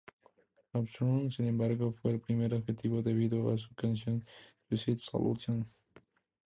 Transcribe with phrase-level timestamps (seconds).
[0.73, 4.25] Osbourne, sin embargo, fue el primer objetivo, debido a su canción
[4.67, 5.69] "Suicide Solution".